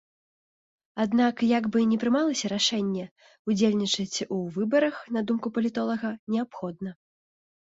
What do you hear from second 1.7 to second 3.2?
бы ні прымалася рашэнне,